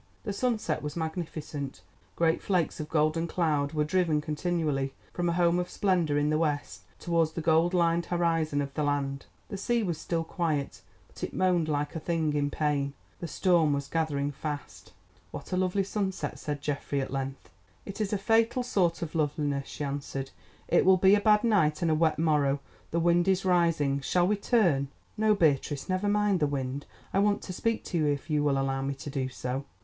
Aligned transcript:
The 0.23 0.33
sunset 0.33 0.81
was 0.81 0.95
magnificent; 0.95 1.81
great 2.15 2.41
flakes 2.41 2.79
of 2.79 2.89
golden 2.89 3.27
cloud 3.27 3.73
were 3.73 3.83
driven 3.83 4.19
continually 4.19 4.95
from 5.13 5.29
a 5.29 5.33
home 5.33 5.59
of 5.59 5.69
splendour 5.69 6.17
in 6.17 6.31
the 6.31 6.39
west 6.39 6.81
towards 6.97 7.33
the 7.33 7.41
cold 7.43 7.75
lined 7.75 8.07
horizon 8.07 8.63
of 8.63 8.73
the 8.73 8.81
land. 8.81 9.27
The 9.49 9.57
sea 9.57 9.83
was 9.83 9.99
still 9.99 10.23
quiet, 10.23 10.81
but 11.07 11.23
it 11.23 11.35
moaned 11.35 11.67
like 11.69 11.95
a 11.95 11.99
thing 11.99 12.33
in 12.33 12.49
pain. 12.49 12.93
The 13.19 13.27
storm 13.27 13.73
was 13.73 13.87
gathering 13.87 14.31
fast. 14.31 14.91
"What 15.29 15.51
a 15.51 15.55
lovely 15.57 15.83
sunset," 15.83 16.39
said 16.39 16.61
Geoffrey 16.63 16.99
at 16.99 17.13
length. 17.13 17.51
"It 17.85 18.01
is 18.01 18.11
a 18.11 18.17
fatal 18.17 18.63
sort 18.63 19.03
of 19.03 19.13
loveliness," 19.13 19.67
she 19.67 19.83
answered; 19.83 20.31
"it 20.67 20.83
will 20.83 20.97
be 20.97 21.13
a 21.13 21.21
bad 21.21 21.43
night, 21.43 21.83
and 21.83 21.91
a 21.91 21.93
wet 21.93 22.17
morrow. 22.17 22.59
The 22.89 22.99
wind 22.99 23.27
is 23.27 23.45
rising; 23.45 24.01
shall 24.01 24.25
we 24.27 24.35
turn?" 24.35 24.87
"No, 25.15 25.35
Beatrice, 25.35 25.87
never 25.87 26.09
mind 26.09 26.39
the 26.39 26.47
wind. 26.47 26.87
I 27.13 27.19
want 27.19 27.43
to 27.43 27.53
speak 27.53 27.83
to 27.83 27.99
you, 27.99 28.07
if 28.07 28.31
you 28.31 28.43
will 28.43 28.57
allow 28.57 28.81
me 28.81 28.95
to 28.95 29.09
do 29.11 29.29
so." 29.29 29.65